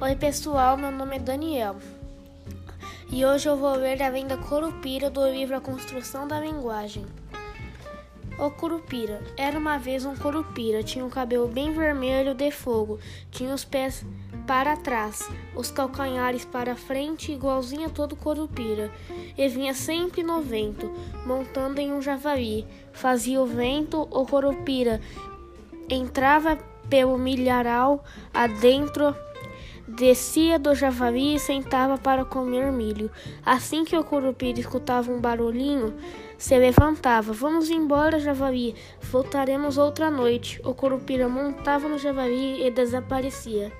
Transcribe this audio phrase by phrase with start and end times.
[0.00, 1.74] Oi pessoal, meu nome é Daniel
[3.10, 7.04] e hoje eu vou ler a venda Corupira do livro A Construção da Linguagem.
[8.38, 13.00] O Curupira era uma vez um Curupira, tinha o um cabelo bem vermelho de fogo,
[13.32, 14.06] tinha os pés
[14.46, 18.92] para trás, os calcanhares para frente, igualzinho a todo Curupira,
[19.36, 20.92] e vinha sempre no vento,
[21.26, 22.64] montando em um javali.
[22.92, 25.00] Fazia o vento, o Curupira
[25.90, 26.56] entrava
[26.88, 29.12] pelo milharal adentro
[29.88, 33.10] Descia do javali e sentava para comer milho.
[33.44, 35.94] Assim que o curupira escutava um barulhinho,
[36.36, 37.32] se levantava.
[37.32, 38.74] Vamos embora, javali.
[39.00, 40.60] Voltaremos outra noite.
[40.62, 43.72] O curupira montava no javali e desaparecia.